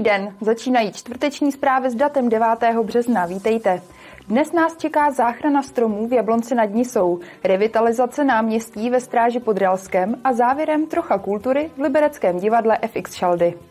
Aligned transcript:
Den, 0.00 0.36
začínají 0.40 0.92
čtvrteční 0.92 1.52
zprávy 1.52 1.90
s 1.90 1.94
datem 1.94 2.28
9. 2.28 2.46
března. 2.82 3.26
Vítejte. 3.26 3.82
Dnes 4.28 4.52
nás 4.52 4.76
čeká 4.76 5.10
záchrana 5.10 5.62
stromů 5.62 6.08
v 6.08 6.12
Jablonci 6.12 6.54
nad 6.54 6.64
Nisou, 6.64 7.20
revitalizace 7.44 8.24
náměstí 8.24 8.90
ve 8.90 9.00
Stráži 9.00 9.40
pod 9.40 9.58
Ralskem 9.58 10.14
a 10.24 10.32
závěrem 10.32 10.86
trocha 10.86 11.18
kultury 11.18 11.70
v 11.76 11.80
Libereckém 11.80 12.38
divadle 12.38 12.78
FX 12.86 13.14
Šaldy. 13.14 13.69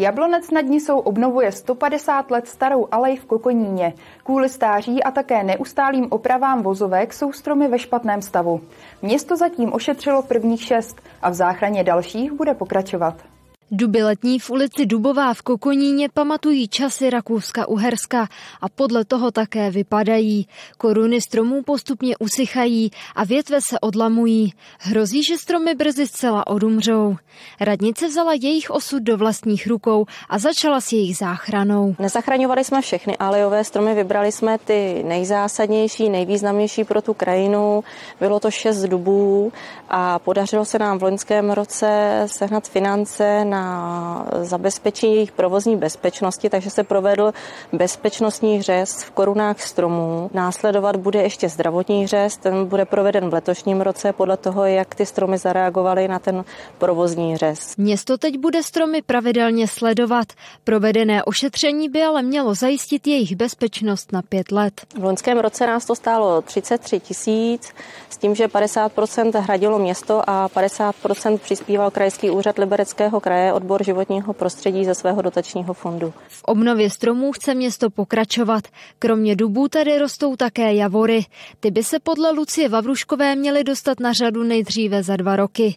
Jablonec 0.00 0.50
nad 0.50 0.60
Nisou 0.64 0.98
obnovuje 0.98 1.52
150 1.52 2.30
let 2.30 2.48
starou 2.48 2.88
alej 2.92 3.16
v 3.16 3.24
Kokoníně. 3.24 3.94
Kvůli 4.24 4.48
stáří 4.48 5.02
a 5.02 5.10
také 5.10 5.44
neustálým 5.44 6.06
opravám 6.10 6.62
vozovek 6.62 7.12
jsou 7.12 7.32
stromy 7.32 7.68
ve 7.68 7.78
špatném 7.78 8.22
stavu. 8.22 8.60
Město 9.02 9.36
zatím 9.36 9.72
ošetřilo 9.72 10.22
prvních 10.22 10.62
šest 10.62 11.02
a 11.22 11.30
v 11.30 11.34
záchraně 11.34 11.84
dalších 11.84 12.32
bude 12.32 12.54
pokračovat. 12.54 13.29
Duby 13.72 14.02
letní 14.02 14.38
v 14.38 14.50
ulici 14.50 14.86
Dubová 14.86 15.34
v 15.34 15.42
Kokoníně 15.42 16.08
pamatují 16.14 16.68
časy 16.68 17.10
Rakouska-Uherska 17.10 18.28
a 18.60 18.68
podle 18.68 19.04
toho 19.04 19.30
také 19.30 19.70
vypadají. 19.70 20.48
Koruny 20.78 21.20
stromů 21.20 21.62
postupně 21.62 22.16
usychají 22.18 22.90
a 23.16 23.24
větve 23.24 23.58
se 23.60 23.80
odlamují. 23.80 24.52
Hrozí, 24.78 25.22
že 25.22 25.38
stromy 25.38 25.74
brzy 25.74 26.06
zcela 26.06 26.46
odumřou. 26.46 27.16
Radnice 27.60 28.08
vzala 28.08 28.32
jejich 28.32 28.70
osud 28.70 29.02
do 29.02 29.16
vlastních 29.16 29.66
rukou 29.66 30.06
a 30.28 30.38
začala 30.38 30.80
s 30.80 30.92
jejich 30.92 31.16
záchranou. 31.16 31.94
Nezachraňovali 31.98 32.64
jsme 32.64 32.80
všechny 32.80 33.16
alejové 33.16 33.64
stromy, 33.64 33.94
vybrali 33.94 34.32
jsme 34.32 34.58
ty 34.58 35.02
nejzásadnější, 35.06 36.08
nejvýznamnější 36.08 36.84
pro 36.84 37.02
tu 37.02 37.14
krajinu. 37.14 37.84
Bylo 38.20 38.40
to 38.40 38.50
šest 38.50 38.82
dubů 38.82 39.52
a 39.88 40.18
podařilo 40.18 40.64
se 40.64 40.78
nám 40.78 40.98
v 40.98 41.02
loňském 41.02 41.50
roce 41.50 42.22
sehnat 42.26 42.68
finance 42.68 43.44
na 43.44 43.59
na 43.60 44.26
zabezpečení 44.42 45.14
jejich 45.14 45.32
provozní 45.32 45.76
bezpečnosti, 45.76 46.50
takže 46.50 46.70
se 46.70 46.84
provedl 46.84 47.32
bezpečnostní 47.72 48.62
řez 48.62 49.02
v 49.02 49.10
korunách 49.10 49.60
stromů. 49.60 50.30
Následovat 50.34 50.96
bude 50.96 51.22
ještě 51.22 51.48
zdravotní 51.48 52.06
řez, 52.06 52.36
ten 52.36 52.66
bude 52.66 52.84
proveden 52.84 53.30
v 53.30 53.32
letošním 53.32 53.80
roce 53.80 54.12
podle 54.12 54.36
toho, 54.36 54.64
jak 54.64 54.94
ty 54.94 55.06
stromy 55.06 55.38
zareagovaly 55.38 56.08
na 56.08 56.18
ten 56.18 56.44
provozní 56.78 57.36
řez. 57.36 57.76
Město 57.76 58.18
teď 58.18 58.38
bude 58.38 58.62
stromy 58.62 59.02
pravidelně 59.02 59.68
sledovat. 59.68 60.28
Provedené 60.64 61.24
ošetření 61.24 61.88
by 61.88 62.02
ale 62.02 62.22
mělo 62.22 62.54
zajistit 62.54 63.06
jejich 63.06 63.36
bezpečnost 63.36 64.12
na 64.12 64.22
pět 64.22 64.52
let. 64.52 64.80
V 64.98 65.04
loňském 65.04 65.38
roce 65.38 65.66
nás 65.66 65.84
to 65.84 65.94
stálo 65.94 66.42
33 66.42 67.00
tisíc, 67.00 67.72
s 68.10 68.16
tím, 68.16 68.34
že 68.34 68.46
50% 68.46 69.40
hradilo 69.40 69.78
město 69.78 70.22
a 70.30 70.48
50% 70.48 71.38
přispíval 71.38 71.90
krajský 71.90 72.30
úřad 72.30 72.58
Libereckého 72.58 73.20
kraje 73.20 73.49
odbor 73.52 73.84
životního 73.84 74.32
prostředí 74.32 74.84
ze 74.84 74.94
svého 74.94 75.22
dotačního 75.22 75.74
fondu. 75.74 76.12
V 76.28 76.42
obnově 76.44 76.90
stromů 76.90 77.32
chce 77.32 77.54
město 77.54 77.90
pokračovat. 77.90 78.68
Kromě 78.98 79.36
dubů 79.36 79.68
tady 79.68 79.98
rostou 79.98 80.36
také 80.36 80.74
javory. 80.74 81.24
Ty 81.60 81.70
by 81.70 81.84
se 81.84 81.98
podle 82.00 82.30
Lucie 82.30 82.68
Vavruškové 82.68 83.36
měly 83.36 83.64
dostat 83.64 84.00
na 84.00 84.12
řadu 84.12 84.42
nejdříve 84.42 85.02
za 85.02 85.16
dva 85.16 85.36
roky. 85.36 85.76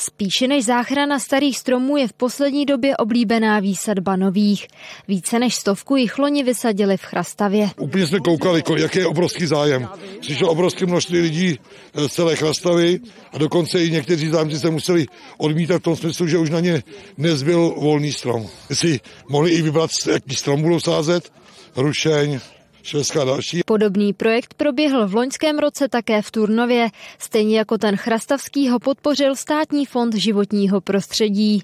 Spíše 0.00 0.48
než 0.48 0.64
záchrana 0.64 1.18
starých 1.18 1.58
stromů 1.58 1.96
je 1.96 2.08
v 2.08 2.12
poslední 2.12 2.66
době 2.66 2.96
oblíbená 2.96 3.60
výsadba 3.60 4.16
nových. 4.16 4.68
Více 5.08 5.38
než 5.38 5.54
stovku 5.54 5.96
jich 5.96 6.18
loni 6.18 6.44
vysadili 6.44 6.96
v 6.96 7.02
Chrastavě. 7.02 7.70
Úplně 7.76 8.06
jsme 8.06 8.20
koukali, 8.20 8.62
jaký 8.76 8.98
je 8.98 9.06
obrovský 9.06 9.46
zájem. 9.46 9.88
Přišlo 10.20 10.50
obrovské 10.50 10.86
množství 10.86 11.18
lidí 11.20 11.58
z 11.94 12.08
celé 12.08 12.36
Chrastavy 12.36 13.00
a 13.32 13.38
dokonce 13.38 13.84
i 13.84 13.90
někteří 13.90 14.28
zájemci 14.28 14.58
se 14.58 14.70
museli 14.70 15.06
odmítat 15.38 15.78
v 15.78 15.82
tom 15.82 15.96
smyslu, 15.96 16.26
že 16.26 16.38
už 16.38 16.50
na 16.50 16.60
ně 16.60 16.82
nezbyl 17.16 17.74
volný 17.78 18.12
strom. 18.12 18.46
Jestli 18.70 19.00
mohli 19.28 19.50
i 19.50 19.62
vybrat, 19.62 19.90
jaký 20.12 20.36
strom 20.36 20.62
budou 20.62 20.80
sázet, 20.80 21.32
rušeň, 21.76 22.40
Švédská 22.88 23.24
další. 23.24 23.60
Podobný 23.66 24.12
projekt 24.12 24.54
proběhl 24.54 25.08
v 25.08 25.14
loňském 25.14 25.58
roce 25.58 25.88
také 25.88 26.22
v 26.22 26.30
Turnově. 26.30 26.88
Stejně 27.18 27.58
jako 27.58 27.78
ten 27.78 27.96
chrastavský 27.96 28.68
ho 28.68 28.78
podpořil 28.78 29.36
Státní 29.36 29.86
fond 29.86 30.14
životního 30.14 30.80
prostředí. 30.80 31.62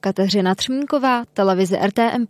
Kateřina 0.00 0.54
Třmínková, 0.54 1.24
televize 1.32 1.78
RTM+. 1.86 2.26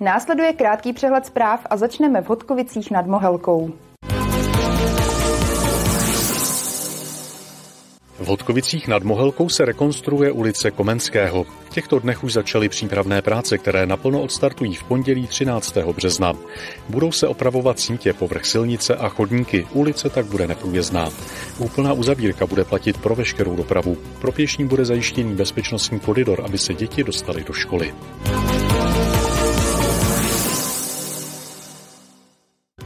Následuje 0.00 0.52
krátký 0.52 0.92
přehled 0.92 1.26
zpráv 1.26 1.66
a 1.70 1.76
začneme 1.76 2.22
v 2.22 2.28
Hodkovicích 2.28 2.90
nad 2.90 3.06
Mohelkou. 3.06 3.72
V 8.22 8.26
Hodkovicích 8.26 8.88
nad 8.88 9.02
Mohelkou 9.02 9.48
se 9.48 9.64
rekonstruuje 9.64 10.32
ulice 10.32 10.70
Komenského. 10.70 11.44
V 11.44 11.70
těchto 11.70 11.98
dnech 11.98 12.24
už 12.24 12.32
začaly 12.32 12.68
přípravné 12.68 13.22
práce, 13.22 13.58
které 13.58 13.86
naplno 13.86 14.22
odstartují 14.22 14.74
v 14.74 14.82
pondělí 14.82 15.26
13. 15.26 15.76
března. 15.76 16.32
Budou 16.88 17.12
se 17.12 17.26
opravovat 17.28 17.80
sítě, 17.80 18.12
povrch 18.12 18.46
silnice 18.46 18.96
a 18.96 19.08
chodníky. 19.08 19.66
Ulice 19.72 20.10
tak 20.10 20.26
bude 20.26 20.46
neprůjezdná. 20.46 21.10
Úplná 21.58 21.92
uzavírka 21.92 22.46
bude 22.46 22.64
platit 22.64 22.98
pro 22.98 23.14
veškerou 23.14 23.56
dopravu. 23.56 23.96
Pro 24.20 24.32
pěšní 24.32 24.64
bude 24.64 24.84
zajištěný 24.84 25.34
bezpečnostní 25.34 26.00
koridor, 26.00 26.42
aby 26.44 26.58
se 26.58 26.74
děti 26.74 27.04
dostaly 27.04 27.44
do 27.44 27.52
školy. 27.52 27.94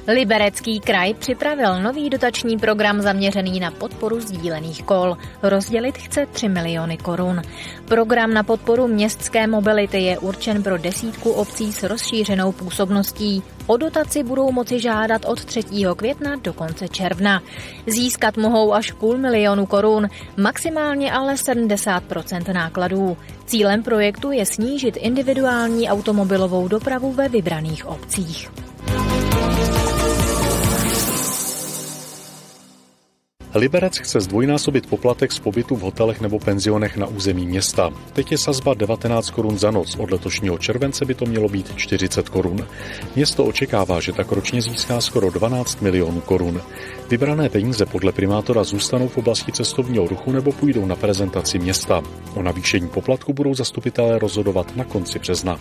Liberecký 0.09 0.81
kraj 0.81 1.15
připravil 1.15 1.83
nový 1.83 2.11
dotační 2.11 2.59
program 2.59 3.00
zaměřený 3.00 3.61
na 3.61 3.71
podporu 3.71 4.21
sdílených 4.21 4.83
kol. 4.83 5.17
Rozdělit 5.43 5.99
chce 5.99 6.27
3 6.27 6.49
miliony 6.49 6.97
korun. 6.97 7.43
Program 7.84 8.34
na 8.34 8.43
podporu 8.43 8.89
městské 8.89 9.47
mobility 9.47 10.03
je 10.03 10.19
určen 10.19 10.62
pro 10.62 10.78
desítku 10.78 11.31
obcí 11.31 11.72
s 11.72 11.83
rozšířenou 11.83 12.53
působností. 12.53 13.43
O 13.67 13.77
dotaci 13.77 14.22
budou 14.22 14.53
moci 14.53 14.81
žádat 14.81 15.25
od 15.25 15.44
3. 15.44 15.62
května 15.97 16.37
do 16.37 16.53
konce 16.53 16.88
června. 16.88 17.43
Získat 17.87 18.37
mohou 18.37 18.75
až 18.75 18.93
půl 18.93 19.19
milionu 19.19 19.67
korun, 19.67 20.09
maximálně 20.37 21.12
ale 21.12 21.34
70% 21.34 22.55
nákladů. 22.55 23.17
Cílem 23.47 23.83
projektu 23.83 24.31
je 24.31 24.47
snížit 24.47 24.97
individuální 24.97 25.88
automobilovou 25.88 26.69
dopravu 26.69 27.12
ve 27.12 27.28
vybraných 27.28 27.87
obcích. 27.87 28.66
Liberec 33.55 33.99
chce 33.99 34.21
zdvojnásobit 34.21 34.87
poplatek 34.87 35.33
z 35.33 35.39
pobytu 35.39 35.77
v 35.77 35.81
hotelech 35.81 36.21
nebo 36.21 36.39
penzionech 36.39 36.97
na 36.97 37.07
území 37.07 37.47
města. 37.47 37.91
Teď 38.12 38.33
je 38.33 38.39
sazba 38.39 38.75
19 38.75 39.31
korun 39.31 39.59
za 39.59 39.71
noc, 39.71 39.97
od 39.97 40.11
letošního 40.11 40.59
července 40.59 41.05
by 41.05 41.15
to 41.15 41.27
mělo 41.27 41.49
být 41.49 41.77
40 41.77 42.29
korun. 42.29 42.67
Město 43.17 43.45
očekává, 43.45 44.01
že 44.01 44.12
tak 44.12 44.33
ročně 44.33 44.62
získá 44.62 45.01
skoro 45.01 45.31
12 45.31 45.83
milionů 45.83 46.21
korun. 46.21 46.62
Vybrané 47.09 47.49
peníze 47.49 47.87
podle 47.87 48.12
primátora 48.12 48.65
zůstanou 48.65 49.09
v 49.09 49.19
oblasti 49.19 49.53
cestovního 49.53 50.09
ruchu 50.09 50.33
nebo 50.33 50.53
půjdou 50.53 50.87
na 50.87 50.97
prezentaci 50.97 51.59
města. 51.59 52.03
O 52.35 52.43
navýšení 52.43 52.89
poplatku 52.89 53.33
budou 53.33 53.55
zastupitelé 53.55 54.19
rozhodovat 54.19 54.77
na 54.77 54.85
konci 54.85 55.19
března. 55.19 55.61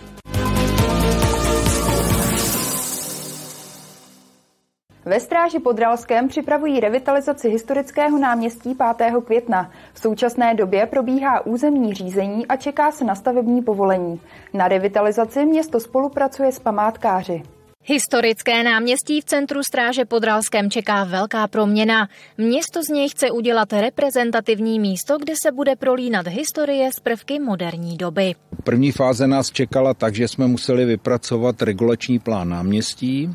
Ve 5.08 5.20
Stráži 5.20 5.60
pod 5.60 5.80
Ralskem 5.80 6.28
připravují 6.28 6.80
revitalizaci 6.80 7.50
historického 7.50 8.20
náměstí 8.20 8.76
5. 8.98 9.14
května. 9.26 9.72
V 9.94 10.00
současné 10.00 10.56
době 10.56 10.86
probíhá 10.86 11.46
územní 11.46 11.94
řízení 11.94 12.48
a 12.48 12.56
čeká 12.56 12.92
se 12.92 13.04
na 13.04 13.16
stavební 13.16 13.62
povolení. 13.62 14.22
Na 14.54 14.68
revitalizaci 14.68 15.46
město 15.46 15.80
spolupracuje 15.80 16.52
s 16.52 16.60
památkáři. 16.60 17.44
Historické 17.84 18.64
náměstí 18.64 19.22
v 19.22 19.26
centru 19.26 19.64
Stráže 19.64 20.06
pod 20.06 20.24
Ralskem 20.24 20.70
čeká 20.70 21.04
velká 21.04 21.48
proměna. 21.48 22.10
Město 22.38 22.84
z 22.84 22.90
něj 22.90 23.10
chce 23.10 23.32
udělat 23.32 23.74
reprezentativní 23.74 24.80
místo, 24.80 25.18
kde 25.18 25.34
se 25.46 25.52
bude 25.52 25.76
prolínat 25.76 26.28
historie 26.28 26.90
z 26.98 27.00
prvky 27.00 27.40
moderní 27.40 27.98
doby. 27.98 28.36
První 28.64 28.92
fáze 28.92 29.28
nás 29.28 29.52
čekala 29.52 29.94
tak, 29.94 30.16
že 30.16 30.28
jsme 30.28 30.48
museli 30.48 30.86
vypracovat 30.86 31.62
regulační 31.62 32.20
plán 32.20 32.50
náměstí, 32.50 33.30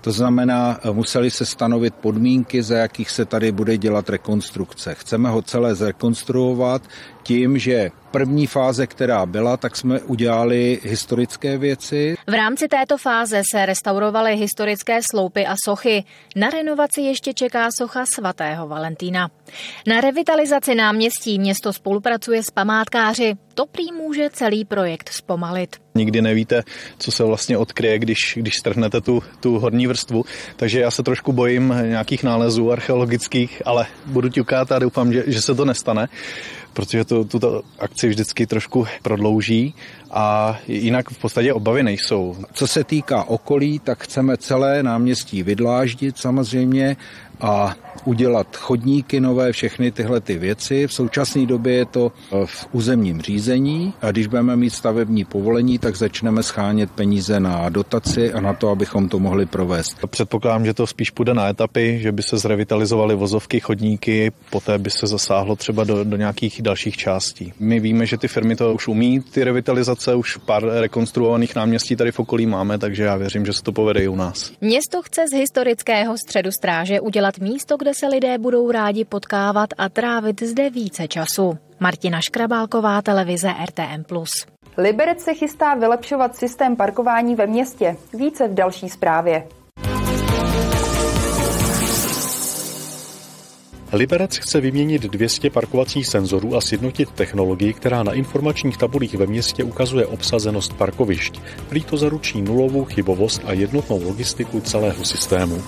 to 0.00 0.12
znamená, 0.12 0.80
museli 0.92 1.30
se 1.30 1.46
stanovit 1.46 1.94
podmínky, 1.94 2.62
za 2.62 2.76
jakých 2.76 3.10
se 3.10 3.24
tady 3.24 3.52
bude 3.52 3.76
dělat 3.76 4.08
rekonstrukce. 4.10 4.94
Chceme 4.94 5.28
ho 5.28 5.42
celé 5.42 5.74
zrekonstruovat 5.74 6.82
tím, 7.22 7.58
že 7.58 7.90
první 8.10 8.46
fáze, 8.46 8.86
která 8.86 9.26
byla, 9.26 9.56
tak 9.56 9.76
jsme 9.76 10.00
udělali 10.00 10.80
historické 10.82 11.58
věci. 11.58 12.16
V 12.26 12.34
rámci 12.34 12.68
této 12.68 12.98
fáze 12.98 13.42
se 13.52 13.66
restaurovaly 13.66 14.36
historické 14.36 15.00
sloupy 15.10 15.46
a 15.46 15.54
sochy. 15.64 16.04
Na 16.36 16.50
renovaci 16.50 17.00
ještě 17.00 17.34
čeká 17.34 17.68
socha 17.78 18.04
svatého 18.14 18.68
Valentína. 18.68 19.30
Na 19.86 20.00
revitalizaci 20.00 20.74
náměstí 20.74 21.38
město 21.38 21.72
spolupracuje 21.72 22.42
s 22.42 22.50
památkáři. 22.50 23.34
To 23.54 23.66
prý 23.66 23.92
může 23.92 24.30
celý 24.30 24.64
projekt 24.64 25.08
zpomalit. 25.12 25.76
Nikdy 25.94 26.22
nevíte, 26.22 26.62
co 26.98 27.12
se 27.12 27.24
vlastně 27.24 27.58
odkryje, 27.58 27.98
když, 27.98 28.38
když 28.40 28.56
strhnete 28.56 29.00
tu, 29.00 29.22
tu 29.40 29.58
horní 29.58 29.86
vrstvu. 29.86 30.24
Takže 30.56 30.80
já 30.80 30.90
se 30.90 31.02
trošku 31.02 31.32
bojím 31.32 31.74
nějakých 31.84 32.22
nálezů 32.22 32.72
archeologických, 32.72 33.62
ale 33.64 33.86
budu 34.06 34.28
ťukat 34.28 34.72
a 34.72 34.78
doufám, 34.78 35.12
že, 35.12 35.24
že 35.26 35.42
se 35.42 35.54
to 35.54 35.64
nestane. 35.64 36.08
Protože 36.72 37.04
to, 37.04 37.24
tuto 37.24 37.62
akci 37.78 38.08
vždycky 38.08 38.46
trošku 38.46 38.86
prodlouží 39.02 39.74
a 40.10 40.58
jinak 40.68 41.10
v 41.10 41.18
podstatě 41.18 41.52
obavy 41.52 41.82
nejsou. 41.82 42.36
Co 42.52 42.66
se 42.66 42.84
týká 42.84 43.24
okolí, 43.24 43.78
tak 43.78 44.04
chceme 44.04 44.36
celé 44.36 44.82
náměstí 44.82 45.42
vydláždit 45.42 46.18
samozřejmě 46.18 46.96
a 47.40 47.74
udělat 48.04 48.56
chodníky 48.56 49.20
nové, 49.20 49.52
všechny 49.52 49.90
tyhle 49.90 50.20
ty 50.20 50.38
věci. 50.38 50.86
V 50.86 50.92
současné 50.92 51.46
době 51.46 51.74
je 51.74 51.84
to 51.84 52.12
eh, 52.32 52.46
v 52.46 52.68
územním 52.72 53.20
řízení 53.20 53.94
a 54.02 54.10
když 54.10 54.26
budeme 54.26 54.56
mít 54.56 54.70
stavební 54.70 55.24
povolení, 55.24 55.78
tak 55.78 55.96
začneme 55.96 56.42
schánět 56.42 56.90
peníze 56.90 57.40
na 57.40 57.68
dotaci 57.68 58.32
a 58.32 58.40
na 58.40 58.54
to, 58.54 58.68
abychom 58.68 59.08
to 59.08 59.18
mohli 59.18 59.46
provést. 59.46 59.96
Předpokládám, 60.06 60.66
že 60.66 60.74
to 60.74 60.86
spíš 60.86 61.10
půjde 61.10 61.34
na 61.34 61.48
etapy, 61.48 61.98
že 62.02 62.12
by 62.12 62.22
se 62.22 62.38
zrevitalizovaly 62.38 63.14
vozovky, 63.14 63.60
chodníky, 63.60 64.32
poté 64.50 64.78
by 64.78 64.90
se 64.90 65.06
zasáhlo 65.06 65.56
třeba 65.56 65.84
do, 65.84 66.04
do 66.04 66.16
nějakých 66.16 66.62
dalších 66.62 66.96
částí. 66.96 67.52
My 67.60 67.80
víme, 67.80 68.06
že 68.06 68.18
ty 68.18 68.28
firmy 68.28 68.56
to 68.56 68.74
už 68.74 68.88
umí, 68.88 69.20
ty 69.20 69.44
revitalizace, 69.44 70.14
už 70.14 70.36
pár 70.36 70.64
rekonstruovaných 70.64 71.54
náměstí 71.54 71.96
tady 71.96 72.12
v 72.12 72.20
okolí 72.20 72.46
máme, 72.46 72.78
takže 72.78 73.02
já 73.02 73.16
věřím, 73.16 73.46
že 73.46 73.52
se 73.52 73.62
to 73.62 73.72
povede 73.72 74.04
i 74.04 74.08
u 74.08 74.16
nás. 74.16 74.52
Město 74.60 75.02
chce 75.02 75.28
z 75.28 75.32
historického 75.32 76.18
středu 76.18 76.50
stráže 76.52 77.00
udělat 77.00 77.38
místo, 77.38 77.76
kde 77.76 77.89
se 77.94 78.06
lidé 78.06 78.38
budou 78.38 78.70
rádi 78.70 79.04
potkávat 79.04 79.70
a 79.78 79.88
trávit 79.88 80.42
zde 80.42 80.70
více 80.70 81.08
času. 81.08 81.58
Martina 81.80 82.20
Škrabálková, 82.20 83.02
televize 83.02 83.48
RTM+. 83.64 84.04
Liberec 84.76 85.20
se 85.20 85.34
chystá 85.34 85.74
vylepšovat 85.74 86.36
systém 86.36 86.76
parkování 86.76 87.34
ve 87.34 87.46
městě. 87.46 87.96
Více 88.14 88.48
v 88.48 88.54
další 88.54 88.88
zprávě. 88.88 89.46
Liberec 93.92 94.36
chce 94.36 94.60
vyměnit 94.60 95.02
200 95.02 95.50
parkovacích 95.50 96.06
senzorů 96.06 96.56
a 96.56 96.60
sjednotit 96.60 97.10
technologii, 97.10 97.72
která 97.72 98.02
na 98.02 98.12
informačních 98.12 98.76
tabulích 98.76 99.14
ve 99.14 99.26
městě 99.26 99.64
ukazuje 99.64 100.06
obsazenost 100.06 100.72
parkovišť. 100.72 101.40
Prý 101.68 101.84
to 101.84 101.96
zaručí 101.96 102.42
nulovou 102.42 102.84
chybovost 102.84 103.42
a 103.44 103.52
jednotnou 103.52 104.04
logistiku 104.04 104.60
celého 104.60 105.04
systému. 105.04 105.62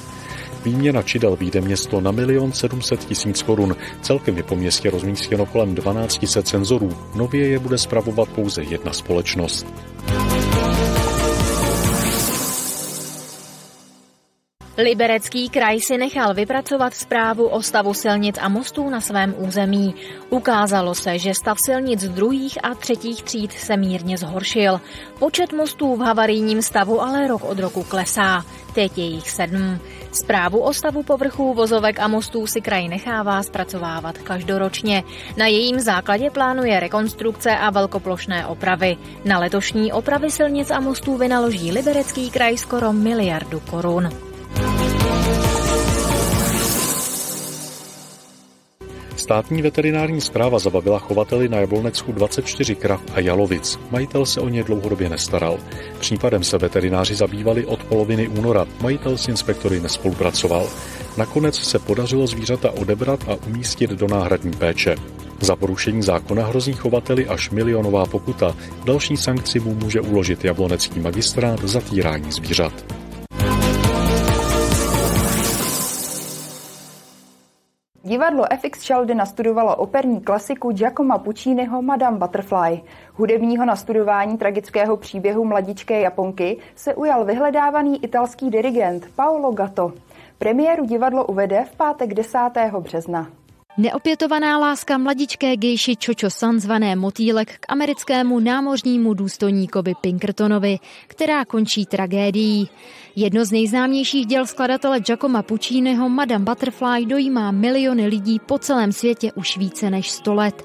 Výměna 0.64 1.02
čidel 1.02 1.36
výjde 1.36 1.60
město 1.60 2.00
na 2.00 2.10
milion 2.10 2.52
700 2.52 3.04
tisíc 3.04 3.42
korun. 3.42 3.76
Celkem 4.02 4.36
je 4.36 4.42
po 4.42 4.56
městě 4.56 4.90
rozmístěno 4.90 5.46
kolem 5.46 5.74
12 5.74 6.26
set 6.26 6.48
senzorů. 6.48 6.90
Nově 7.14 7.48
je 7.48 7.58
bude 7.58 7.78
spravovat 7.78 8.28
pouze 8.28 8.62
jedna 8.62 8.92
společnost. 8.92 9.66
Liberecký 14.78 15.48
kraj 15.48 15.80
si 15.80 15.98
nechal 15.98 16.34
vypracovat 16.34 16.94
zprávu 16.94 17.46
o 17.46 17.62
stavu 17.62 17.94
silnic 17.94 18.38
a 18.40 18.48
mostů 18.48 18.90
na 18.90 19.00
svém 19.00 19.34
území. 19.38 19.94
Ukázalo 20.30 20.94
se, 20.94 21.18
že 21.18 21.34
stav 21.34 21.58
silnic 21.60 22.08
druhých 22.08 22.58
a 22.64 22.74
třetích 22.74 23.22
tříd 23.22 23.52
se 23.52 23.76
mírně 23.76 24.18
zhoršil. 24.18 24.80
Počet 25.18 25.52
mostů 25.52 25.96
v 25.96 26.00
havarijním 26.00 26.62
stavu 26.62 27.02
ale 27.02 27.28
rok 27.28 27.44
od 27.44 27.58
roku 27.58 27.82
klesá. 27.82 28.44
Teď 28.74 28.98
je 28.98 29.04
jich 29.04 29.30
sedm. 29.30 29.78
Zprávu 30.12 30.58
o 30.58 30.72
stavu 30.72 31.02
povrchů, 31.02 31.54
vozovek 31.54 32.00
a 32.00 32.08
mostů 32.08 32.46
si 32.46 32.60
kraj 32.60 32.88
nechává 32.88 33.42
zpracovávat 33.42 34.18
každoročně. 34.18 35.04
Na 35.36 35.46
jejím 35.46 35.80
základě 35.80 36.30
plánuje 36.30 36.80
rekonstrukce 36.80 37.56
a 37.56 37.70
velkoplošné 37.70 38.46
opravy. 38.46 38.96
Na 39.24 39.38
letošní 39.38 39.92
opravy 39.92 40.30
silnic 40.30 40.70
a 40.70 40.80
mostů 40.80 41.16
vynaloží 41.16 41.72
Liberecký 41.72 42.30
kraj 42.30 42.58
skoro 42.58 42.92
miliardu 42.92 43.60
korun. 43.60 44.31
Státní 49.32 49.62
veterinární 49.62 50.20
zpráva 50.20 50.58
zabavila 50.58 50.98
chovateli 50.98 51.48
na 51.48 51.58
Jablonecku 51.58 52.12
24 52.12 52.74
krav 52.74 53.00
a 53.14 53.20
jalovic. 53.20 53.78
Majitel 53.90 54.26
se 54.26 54.40
o 54.40 54.48
ně 54.48 54.64
dlouhodobě 54.64 55.08
nestaral. 55.08 55.58
Případem 56.00 56.44
se 56.44 56.58
veterináři 56.58 57.14
zabývali 57.14 57.66
od 57.66 57.84
poloviny 57.84 58.28
února. 58.28 58.66
Majitel 58.80 59.16
s 59.16 59.28
inspektory 59.28 59.80
nespolupracoval. 59.80 60.68
Nakonec 61.16 61.58
se 61.58 61.78
podařilo 61.78 62.26
zvířata 62.26 62.70
odebrat 62.70 63.28
a 63.28 63.46
umístit 63.46 63.90
do 63.90 64.08
náhradní 64.08 64.50
péče. 64.50 64.96
Za 65.40 65.56
porušení 65.56 66.02
zákona 66.02 66.46
hrozí 66.46 66.72
chovateli 66.72 67.26
až 67.26 67.50
milionová 67.50 68.06
pokuta. 68.06 68.56
Další 68.84 69.16
sankci 69.16 69.60
mu 69.60 69.74
může 69.74 70.00
uložit 70.00 70.44
jablonecký 70.44 71.00
magistrát 71.00 71.64
za 71.64 71.80
týrání 71.80 72.32
zvířat. 72.32 73.01
Divadlo 78.04 78.44
FX 78.56 78.80
Shaldy 78.80 79.14
nastudovalo 79.14 79.76
operní 79.76 80.20
klasiku 80.20 80.72
Giacomo 80.72 81.18
Pucciniho 81.18 81.82
Madame 81.82 82.18
Butterfly. 82.18 82.80
Hudebního 83.14 83.64
nastudování 83.64 84.38
tragického 84.38 84.96
příběhu 84.96 85.44
mladičké 85.44 86.00
Japonky 86.00 86.58
se 86.74 86.94
ujal 86.94 87.24
vyhledávaný 87.24 88.04
italský 88.04 88.50
dirigent 88.50 89.06
Paolo 89.16 89.52
Gatto. 89.52 89.92
Premiéru 90.38 90.86
divadlo 90.86 91.26
uvede 91.26 91.64
v 91.64 91.76
pátek 91.76 92.14
10. 92.14 92.38
března. 92.78 93.30
Neopětovaná 93.76 94.58
láska 94.58 94.98
mladičké 94.98 95.56
gejši 95.56 95.96
Čočo 95.96 96.30
San 96.30 96.60
zvané 96.60 96.96
Motýlek 96.96 97.58
k 97.60 97.66
americkému 97.68 98.40
námořnímu 98.40 99.14
důstojníkovi 99.14 99.94
Pinkertonovi, 100.00 100.78
která 101.06 101.44
končí 101.44 101.86
tragédií. 101.86 102.68
Jedno 103.16 103.44
z 103.44 103.52
nejznámějších 103.52 104.26
děl 104.26 104.46
skladatele 104.46 105.00
Giacomo 105.00 105.42
Pucciniho 105.42 106.08
Madame 106.08 106.44
Butterfly 106.44 107.06
dojímá 107.06 107.50
miliony 107.50 108.06
lidí 108.06 108.40
po 108.46 108.58
celém 108.58 108.92
světě 108.92 109.32
už 109.32 109.56
více 109.56 109.90
než 109.90 110.10
100 110.10 110.34
let. 110.34 110.64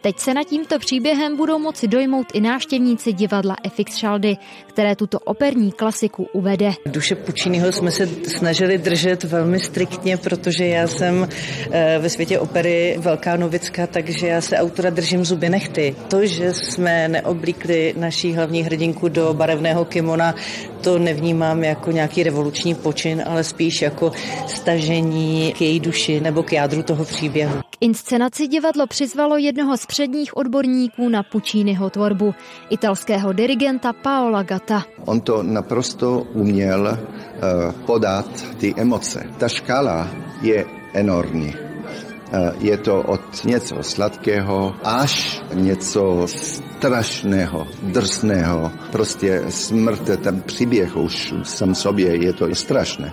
Teď 0.00 0.18
se 0.18 0.34
nad 0.34 0.44
tímto 0.44 0.78
příběhem 0.78 1.36
budou 1.36 1.58
moci 1.58 1.88
dojmout 1.88 2.26
i 2.32 2.40
návštěvníci 2.40 3.12
divadla 3.12 3.56
FX 3.68 3.96
Šaldy, 3.96 4.36
které 4.66 4.96
tuto 4.96 5.18
operní 5.18 5.72
klasiku 5.72 6.28
uvede. 6.32 6.72
Duše 6.86 7.14
Pučínyho 7.14 7.72
jsme 7.72 7.90
se 7.90 8.06
snažili 8.06 8.78
držet 8.78 9.24
velmi 9.24 9.60
striktně, 9.60 10.16
protože 10.16 10.66
já 10.66 10.86
jsem 10.86 11.28
eh, 11.70 11.98
ve 11.98 12.08
světě 12.10 12.38
opery 12.38 12.96
velká 12.98 13.36
novická, 13.36 13.86
takže 13.86 14.26
já 14.26 14.40
se 14.40 14.56
autora 14.56 14.90
držím 14.90 15.24
zuby 15.24 15.48
nechty. 15.48 15.96
To, 16.08 16.26
že 16.26 16.54
jsme 16.54 17.08
neoblíkli 17.08 17.94
naší 17.96 18.34
hlavní 18.34 18.62
hrdinku 18.62 19.08
do 19.08 19.34
barevného 19.34 19.84
kimona, 19.84 20.34
to 20.80 20.98
nevnímám 20.98 21.64
jako 21.64 21.90
nějaký 21.90 22.22
revoluční 22.22 22.74
počin, 22.74 23.22
ale 23.26 23.44
spíš 23.44 23.82
jako 23.82 24.12
stažení 24.46 25.54
k 25.58 25.60
její 25.60 25.80
duši 25.80 26.20
nebo 26.20 26.42
k 26.42 26.52
jádru 26.52 26.82
toho 26.82 27.04
příběhu. 27.04 27.60
K 27.70 27.76
inscenaci 27.80 28.46
divadlo 28.46 28.86
přizvalo 28.86 29.36
jednoho 29.36 29.76
z 29.76 29.86
předních 29.86 30.36
odborníků 30.36 31.08
na 31.08 31.22
Pucciniho 31.22 31.90
tvorbu, 31.90 32.34
italského 32.70 33.32
dirigenta 33.32 33.92
Paola 33.92 34.42
Gata. 34.42 34.84
On 35.04 35.20
to 35.20 35.42
naprosto 35.42 36.26
uměl 36.34 36.98
uh, 36.98 37.72
podat 37.86 38.46
ty 38.58 38.74
emoce. 38.76 39.26
Ta 39.38 39.48
škála 39.48 40.08
je 40.42 40.64
enormní. 40.94 41.65
Je 42.58 42.76
to 42.76 43.02
od 43.02 43.44
něco 43.44 43.82
sladkého 43.82 44.74
až 44.84 45.42
něco 45.54 46.26
strašného, 46.26 47.66
drsného. 47.82 48.72
Prostě 48.92 49.44
smrt, 49.48 50.02
ten 50.22 50.40
příběh 50.40 50.96
už 50.96 51.34
sam 51.42 51.74
sobě 51.74 52.24
je 52.24 52.32
to 52.32 52.54
strašné. 52.54 53.12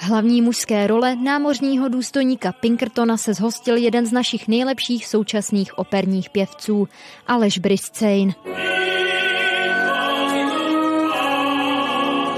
Hlavní 0.00 0.42
mužské 0.42 0.86
role 0.86 1.16
námořního 1.16 1.88
důstojníka 1.88 2.52
Pinkertona 2.52 3.16
se 3.16 3.34
zhostil 3.34 3.76
jeden 3.76 4.06
z 4.06 4.12
našich 4.12 4.48
nejlepších 4.48 5.06
současných 5.06 5.78
operních 5.78 6.30
pěvců, 6.30 6.88
Aleš 7.26 7.58
Briscane. 7.58 8.69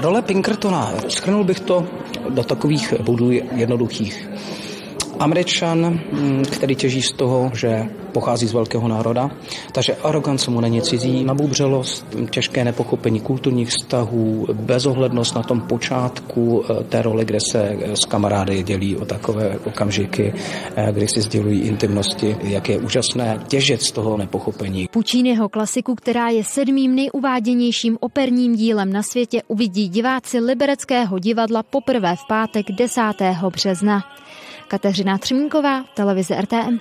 Role 0.03 0.21
Pinkertona, 0.21 0.93
schrnul 1.07 1.43
bych 1.43 1.59
to 1.59 1.87
do 2.29 2.43
takových 2.43 2.93
bodů 3.01 3.31
jednoduchých. 3.31 4.29
Američan, 5.19 5.99
mm, 6.11 6.43
který 6.51 6.75
těží 6.75 7.01
z 7.01 7.11
toho, 7.11 7.51
že 7.53 7.89
pochází 8.11 8.47
z 8.47 8.53
velkého 8.53 8.87
národa, 8.87 9.29
takže 9.71 9.95
arogance 9.95 10.51
mu 10.51 10.61
není 10.61 10.81
cizí, 10.81 11.23
nabubřelost, 11.23 12.05
těžké 12.29 12.63
nepochopení 12.63 13.19
kulturních 13.19 13.69
vztahů, 13.69 14.47
bezohlednost 14.53 15.35
na 15.35 15.43
tom 15.43 15.61
počátku 15.61 16.63
eh, 16.63 16.83
té 16.83 17.01
role, 17.01 17.25
kde 17.25 17.39
se 17.51 17.59
eh, 17.61 17.95
s 17.95 18.05
kamarády 18.05 18.63
dělí 18.63 18.95
o 18.95 19.05
takové 19.05 19.59
okamžiky, 19.65 20.33
eh, 20.75 20.91
kdy 20.91 21.07
si 21.07 21.21
sdělují 21.21 21.61
intimnosti, 21.61 22.37
jak 22.43 22.69
je 22.69 22.77
úžasné 22.77 23.39
těžit 23.47 23.81
z 23.81 23.91
toho 23.91 24.17
nepochopení. 24.17 24.87
Pučínyho 24.91 25.49
klasiku, 25.49 25.95
která 25.95 26.29
je 26.29 26.43
sedmým 26.43 26.95
nejuváděnějším 26.95 27.97
operním 27.99 28.55
dílem 28.55 28.93
na 28.93 29.03
světě, 29.03 29.41
uvidí 29.47 29.87
diváci 29.89 30.39
Libereckého 30.39 31.19
divadla 31.19 31.63
poprvé 31.63 32.15
v 32.15 32.27
pátek 32.27 32.65
10. 32.71 33.01
března. 33.49 34.03
Kateřina 34.67 35.17
Třmínková, 35.17 35.83
televize 35.93 36.41
RTM+. 36.41 36.77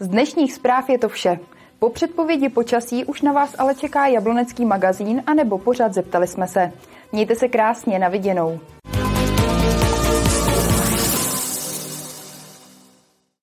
Z 0.00 0.08
dnešních 0.08 0.52
zpráv 0.52 0.88
je 0.88 0.98
to 0.98 1.08
vše. 1.08 1.38
Po 1.78 1.90
předpovědi 1.90 2.48
počasí 2.48 3.04
už 3.04 3.22
na 3.22 3.32
vás 3.32 3.54
ale 3.58 3.74
čeká 3.74 4.06
jablonecký 4.06 4.64
magazín 4.64 5.22
anebo 5.26 5.58
pořád 5.58 5.94
zeptali 5.94 6.26
jsme 6.26 6.48
se. 6.48 6.72
Mějte 7.12 7.34
se 7.34 7.48
krásně, 7.48 7.98
na 7.98 8.08
viděnou. 8.08 8.60